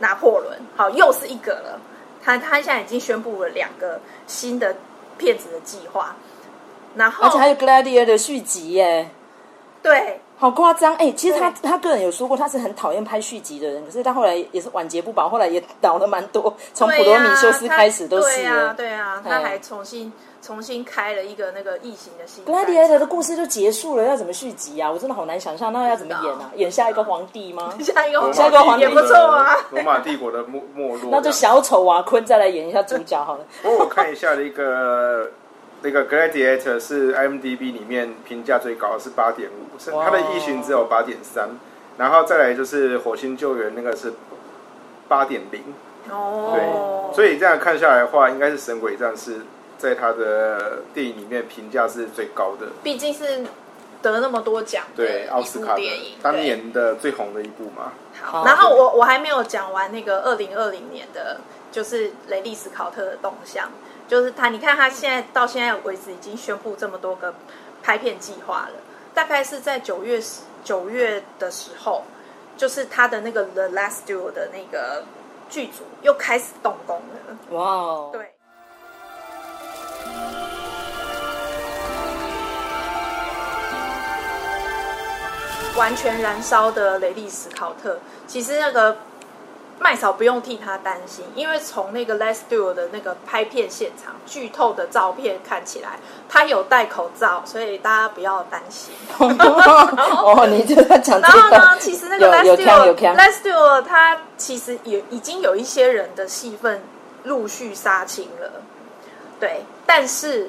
[0.00, 0.60] 拿破仑。
[0.76, 1.80] 好，又是一个了。
[2.22, 4.76] 他他现在已经宣布了两个新的
[5.16, 6.14] 片子的计划，
[6.94, 9.08] 然后而且还有 Gladiator 的续集耶。
[9.82, 10.20] 对。
[10.42, 11.08] 好夸张哎！
[11.12, 18.38] 其实他他个人有说过，他是很讨厌拍续集的人，可是他后来也是晚节不保，后来也倒了蛮多， 从普罗米修斯开始都是。
[18.38, 22.44] 对啊，对啊，他还重新重新开了一个那个异形的新。
[22.44, 24.90] Gladiator 的故事就结束了，要怎么续集啊？
[24.90, 26.50] 我真的好难想象，那要怎么演啊？
[26.56, 27.72] 演下一个皇帝吗？
[27.78, 29.56] 下一个下一个皇帝也不错啊。
[29.70, 31.06] 罗马帝国的没没落。
[31.12, 33.44] 那就小丑瓦昆再来演一下主角好了。
[33.62, 35.30] 不过我看一下的一个。
[35.82, 41.48] 那个 Gladiator 是 IMDB 里面评价最高的是八点五，是它的异形只有八点三，
[41.98, 44.12] 然后再来就是火星救援那个是
[45.08, 45.62] 八点零，
[46.08, 49.40] 哦，对，所以这样看下来的话，应该是神鬼战士
[49.76, 53.44] 在他的电影里面评价是最高的，毕竟是
[54.00, 57.92] 得那么多奖，对，奥斯卡电影当年的最红的一部嘛。
[58.22, 61.38] 好，然后我我还没有讲完那个二零二零年的，
[61.72, 63.68] 就是雷利斯考特的动向。
[64.12, 67.34] 就是他，你看他现在到现在为止已经宣布这么多个
[67.82, 68.74] 拍片计划了。
[69.14, 70.22] 大概是在九月
[70.62, 72.02] 九月的时候，
[72.54, 75.04] 就是他的那个《The Last Duel》的那个
[75.48, 77.56] 剧组又开始动工了。
[77.56, 78.10] 哇哦！
[78.12, 78.34] 对，
[85.74, 88.94] 完全燃烧的雷利斯考特，其实那个。
[89.82, 98.94] 麦嫂不用替他担心，因为从那个 Let's Do 的那个拍片现场剧透的照片看起来，他有戴口罩，所以大家不要担心。
[99.18, 101.50] 哦，你就在讲这个。
[101.50, 102.62] 然后呢，其实那个 Let's Do
[103.16, 106.80] Let's Do 他其实也已经有一些人的戏份
[107.24, 108.62] 陆续杀青了，
[109.40, 110.48] 对，但是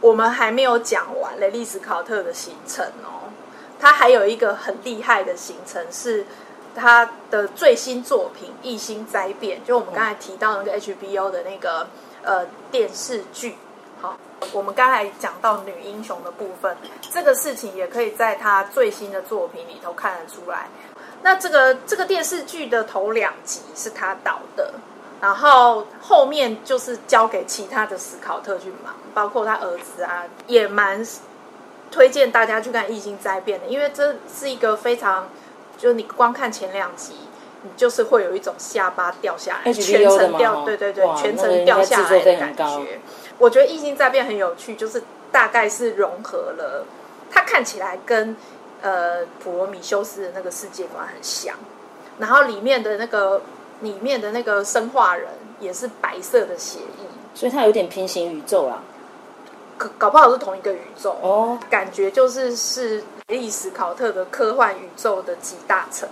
[0.00, 3.30] 我们还没有讲完雷利斯考特的行程哦，
[3.78, 6.26] 他还有一个很厉害的行程是。
[6.74, 11.88] 他的最新作品《异星灾变》，就我们刚才提到那个 HBO 的那个
[12.22, 13.56] 呃电视剧。
[14.00, 14.16] 好，
[14.52, 16.76] 我们刚才讲到女英雄的部分，
[17.10, 20.68] 这个事情也可以在他最新的作品里头看得出来。
[21.22, 24.74] 那这个这个电视剧的头两集是他导的，
[25.20, 31.04] 然后后面就是交给其他的史考特去忙，包括他儿子啊，也蛮
[31.90, 35.28] 推荐大家去看《异星灾变》的，因为这是一个非常。
[35.78, 37.14] 就是你光看前两集，
[37.62, 43.00] 你就是会有一种下巴掉下来，全程掉，对对对，全程掉下来的感觉。
[43.38, 46.84] 我觉得《异性在变》很有趣，就是大概是融合了，
[47.30, 48.36] 它看起来跟
[48.82, 51.54] 呃普罗米修斯的那个世界观很像，
[52.18, 53.40] 然后里面的那个
[53.80, 55.28] 里面的那个生化人
[55.60, 58.82] 也是白色的血液，所以它有点平行宇宙啦。
[59.76, 61.16] 搞搞不好是同一个宇宙。
[61.22, 66.08] 哦，感觉就是是雷利史考特的科幻宇宙的集大成。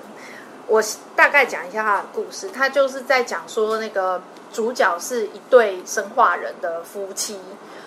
[0.66, 0.82] 我
[1.14, 4.20] 大概讲一下他的故事，他就是在讲说那个
[4.52, 7.40] 主角是一对生化人的夫妻，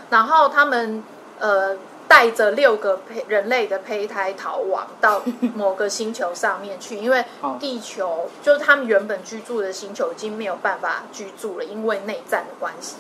[0.09, 1.03] 然后他们
[1.37, 5.21] 呃带着六个胚人类的胚胎逃亡到
[5.53, 7.23] 某个星球上面去，因为
[7.59, 12.95] 地球就是他们原本居住的星球已经没有办法居住了，因为内战的关系。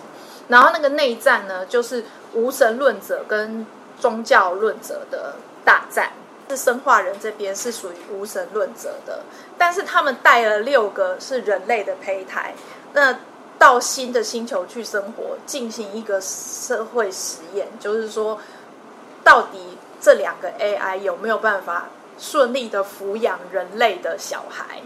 [0.49, 3.65] 然后那个内战呢，就是无神论者跟
[3.99, 5.33] 宗教论者的
[5.65, 6.11] 大战。
[6.49, 9.21] 是生化人这边是属于无神论者的，
[9.55, 12.55] 但是他们带了六个是人类的胚胎，
[12.93, 13.15] 那
[13.59, 18.39] 到新的星球去生活，进行一个社会实验，就是说，
[19.23, 24.81] 到底这两个 AI 有没有办法顺利的抚养人类的小孩？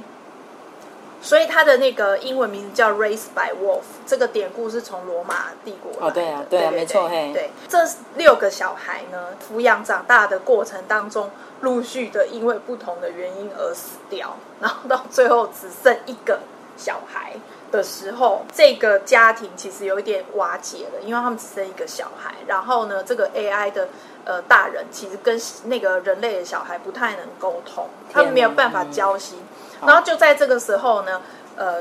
[1.24, 6.06] 所以他的那个英文名字叫 Raised by Wolf，这个典故是从罗马帝国来的。
[6.08, 7.32] 哦，对啊，对啊，没错，嘿。
[7.34, 7.78] 对，这
[8.18, 11.32] 六个小孩呢，抚养长大的过程当中，
[11.62, 16.42] 陆续的因为不同的原因而死掉，然后到最后只剩一个
[16.76, 17.34] 小孩
[17.72, 22.36] 的时候，这个家庭其实有一点瓦解了，因为他们只剩一个小孩。
[22.46, 23.88] 然后呢，这个 AI 的
[24.26, 29.40] 呃大人其实跟那个人类的小孩不太能沟通，他们没有办法交心。
[29.40, 29.48] 嗯
[29.86, 31.22] 然后就在这个时候呢，
[31.56, 31.76] 呃，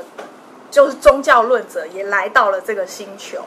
[0.71, 3.43] 就是宗教论者也来到了这个星球，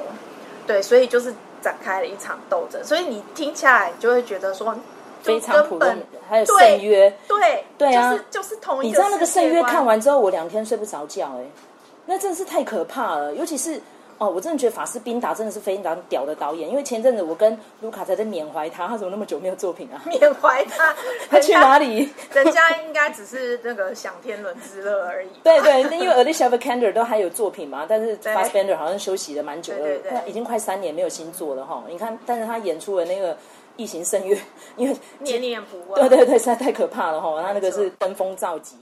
[0.66, 2.82] 对，所以就是展开了一场斗争。
[2.84, 4.74] 所以你听起来就会觉得说，
[5.22, 5.96] 非常普通。
[6.28, 8.84] 还有圣约，对对啊，就是就是同一个。
[8.88, 11.44] 你知道那个圣约看完之后，我两天睡不着觉，哎，
[12.06, 13.80] 那真的是太可怕了，尤其是。
[14.18, 20.00] 哦，我真的觉得法斯宾达真的是非常屌的导演，因为前阵子我跟卢卡才在缅怀他，他怎么那么久没有作品啊？
[20.08, 20.94] 缅怀他，
[21.28, 22.10] 他去哪里？
[22.32, 25.28] 人家应该只是那个享天伦之乐而已。
[25.42, 31.84] 对对，那因为 Alicia Vikander 都还有作品嘛，但是 Fassbender 好像休息了蛮久了，对对对，已经快三年没有新作了哈。
[31.88, 33.34] 你看，但是他演出了那个
[33.76, 34.34] 《异形圣月》，
[34.76, 36.00] 因为念念不忘。
[36.00, 38.76] 对对对，实在太可怕了哈，他那个是登峰造极。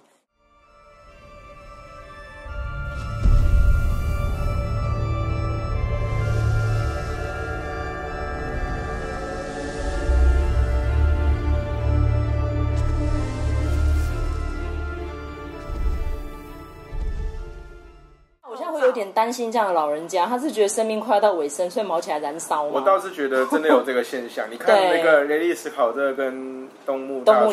[18.95, 22.71] 点担心这样的老人家，他是觉得生命快要到尾声，所以毛起来燃烧吗？
[22.73, 24.47] 我倒是觉得真的有这个现象。
[24.51, 27.53] 你看 那个雷利斯考特跟东木大叔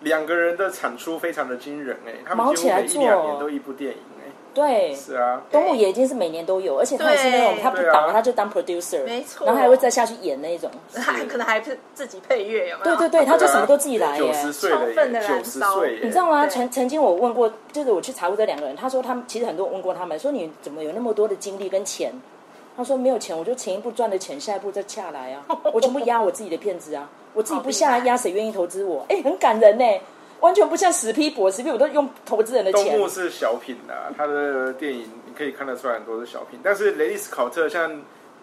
[0.00, 3.98] 两个人的产出非常的惊人哎，他们几乎每一两年都一部电影。
[4.54, 12.96] 对，是啊，东木也已经是每年都有，而且他也是那种他不导，他就当 producer，没错，然后还会再下去演那种， 还可能还是自己配乐，有没有？
[12.96, 14.78] 对对对，他就什么都自己来耶，九十岁了，
[15.26, 16.46] 九十岁，你知道吗？
[16.46, 22.12] 曾曾经我问过，就是我去查过这两个人，他说他们其实很多人问过他们，说你怎么有那么多的精力跟钱？
[22.74, 25.44] 他说没有钱，我就前一步赚的钱，下一步再下来啊，
[25.74, 29.04] 我全部压我自己的片子啊，我自己不下来压谁愿意投资我？
[29.08, 29.84] 哎，很感人呢。
[30.42, 32.92] 完全不像史匹柏，史匹柏都用投资人的钱。
[32.92, 37.90] 东木是小品啊， 他的电影你可以看得出来很多是小品，但是雷利斯考特像《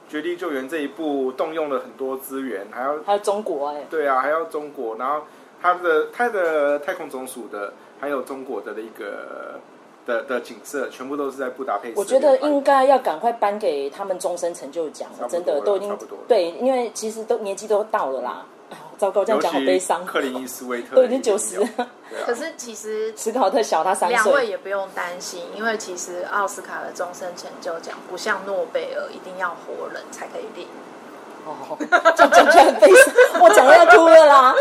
[0.10, 5.22] 绝地救援》这一部动用了很多资源，还要还有中国哎、欸，对啊，还要中国，然后
[5.62, 9.60] 他的他的太空总署的，还有中国的一个
[10.06, 12.00] 的的景色，全部都是在布达佩斯。
[12.00, 15.98] 我觉得应该要赶快颁给他们终身成就奖，真的都已经
[16.28, 18.46] 对，因为其实都年纪都到了啦。
[19.00, 20.06] 糟糕，这样讲好悲伤。
[20.06, 21.68] 克林伊斯威特都已经九十了。
[22.26, 30.68] 可是其实史考特小他三岁，两位也不用担心，因为其实奥斯卡的终身成就奖不像诺贝尔一定要活人才可以领。
[31.46, 31.78] 哦，
[32.16, 34.54] 这讲起来很悲伤， 我讲的要哭了啦。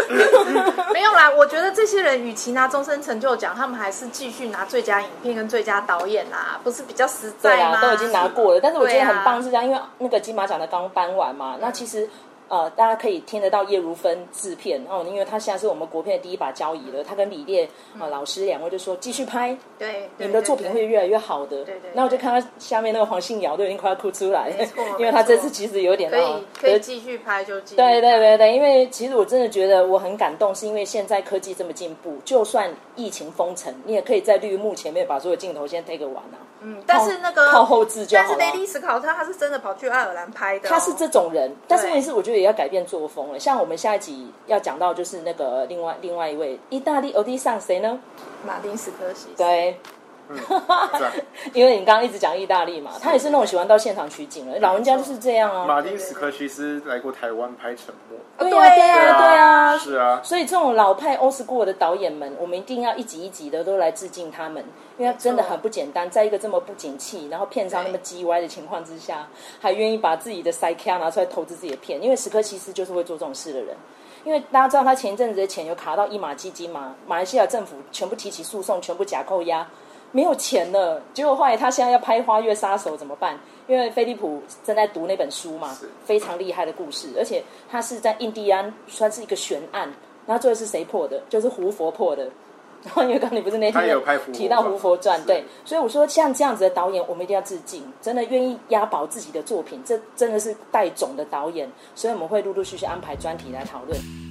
[0.94, 7.80] 没有啦，我觉得这些人与其拿终身成就奖，他们还是继续拿最佳影片跟最佳导演啦，不是比较实在吗？
[7.80, 8.60] 对啊，都已经拿过了。
[8.62, 12.08] 但是我觉得很棒是这样，因为那个金马奖的刚颁完嘛，那其实。
[12.48, 17.04] 呃，大家可以听得到叶如芬制片哦，因为他现在是我们国片的第一把交椅了。
[17.04, 21.64] 他跟李烈啊、呃、老师两位就说继续拍，对，对，你们的作品会越来越好的。
[21.64, 21.90] 对对。
[21.94, 24.50] 那我就看到下面那个黄信尧都已经快要哭出来，
[24.98, 27.76] 因为他这次其实有点可以可以继续拍就继续。
[27.76, 36.40] 对对对对，因为其实我真的觉得我很感动，是因为现在科技这么进步，就算疫情封城，你也可以在绿幕前面把所有镜头先 take 完啊。
[36.60, 38.36] 嗯，但是那个靠后置就好了。
[38.36, 41.54] 但是雷利史考特他是真的跑去爱尔兰拍的、哦，他是这种人。
[41.68, 43.38] 但是问题是，我觉得也要改变作风了。
[43.38, 47.98] 像我们下一集要讲到，就是那个另外另外一位意大利欧弟上谁呢？
[48.46, 49.28] 马丁斯科西。
[49.36, 49.76] 对。
[51.52, 55.64] 因为你刚刚一直讲意大利嘛，他也是那种喜欢到现场取景的，老人家就是这样啊。
[55.66, 58.18] 马丁斯科西斯来过台湾拍《沉默》，
[58.50, 60.20] 对啊，对啊，对啊，是啊。
[60.22, 64.64] 所以这种老派 old school 的导演们，我们一定要一集一集的都来致敬他们，
[64.98, 69.26] 因为真的很不简单，在一个这么不景气，然后片商那么叽歪的情况之下，
[69.60, 73.76] 还愿意把自己的塞卡拿出来投资自己的片，因为史科西斯就是会做这种事的人。
[74.24, 79.66] 因为大家知道他前一阵子的钱有卡到一马基金嘛，马来西亚政府全部提起诉讼，全部假扣押。
[80.12, 83.38] 没有钱了，结果后来他现在要拍《花月杀手》怎么办？
[83.66, 89.92] 因为菲利普正在读那本书嘛，非常厉害的故事，而且他是在印第安算是一个悬案，
[90.26, 91.22] 然后最后是谁破的？
[91.28, 92.28] 就是胡佛破的。
[92.84, 94.00] 然后因为刚你不是那天有
[94.32, 104.27] 提到《胡佛传》，对，所以我说像这样子的导演，我们一定要致敬，真的愿意押宝自己的作品，这真的是带种的导演，所以我们会陆陆续续安排专题来讨论。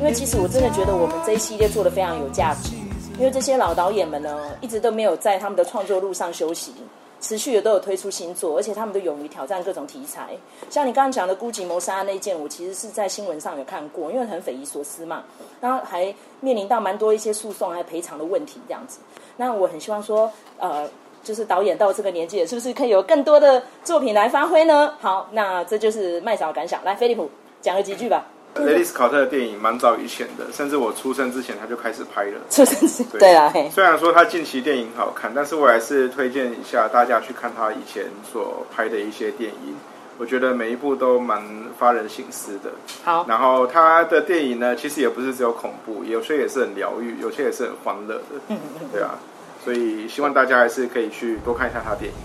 [0.00, 2.74] 因为其实我真的觉得我们这一系列做得非常有价值，
[3.18, 6.72] 因为这些老导演们呢，一直都没有在他们的创作路上休息，
[7.20, 10.30] 持续的都有推出新作，而且他们都勇于挑战各种题材。
[10.70, 15.22] 像你刚刚讲的《孤寂谋杀案》那件，我其实是在新闻上有看过，因为很匪夷所思嘛，
[15.60, 19.00] 然后还面临到蛮多一些诉讼还有赔偿的问题这样子。
[19.36, 20.88] 那我很希望说，呃，
[21.22, 24.94] 就是导演到这个年纪，是不是可以有更多的作品来发挥呢？
[24.98, 26.82] 好，那这就是麦嫂的感想。
[26.84, 27.30] 来，菲利普
[27.60, 28.26] 讲个几句吧。
[28.56, 32.38] 雷利·斯考特的电影蛮早以前的，甚至我出生之前他就开始拍了。
[32.50, 39.74] 出生之对，对啊，虽然说他近期电影好看，但是我还是推荐一下大家去看他以前所拍的一些电影。
[40.18, 41.42] 我觉得每一部都蛮
[41.78, 42.70] 发人省思的。
[43.02, 48.24] 好，然后他的电影呢，其实也不是只有恐怖，有些也是很疗愈，有些也是很欢乐的。
[48.48, 49.18] 嗯嗯，对啊，
[49.64, 52.18] 所以希望大家还是可以去多看一下他电影。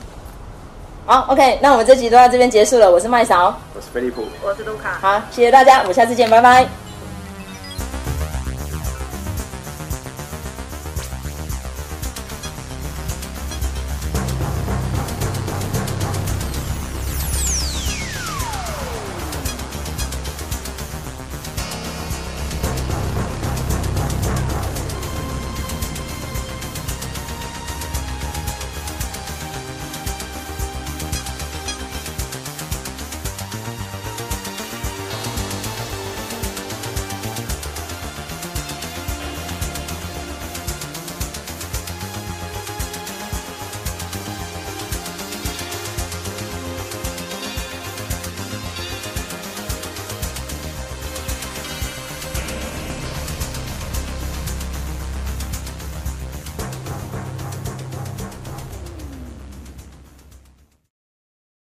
[1.08, 2.90] 好，OK，那我们这集都到这边结束了。
[2.90, 4.98] 我是麦勺，我是菲利普，我是卢卡。
[5.00, 6.85] 好，谢谢大家，我们下次见，拜拜。